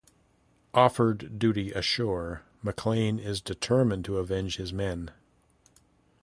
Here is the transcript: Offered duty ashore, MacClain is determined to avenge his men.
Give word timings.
Offered 0.73 1.37
duty 1.37 1.71
ashore, 1.73 2.41
MacClain 2.65 3.19
is 3.23 3.39
determined 3.39 4.03
to 4.05 4.17
avenge 4.17 4.57
his 4.57 4.73
men. 4.73 5.11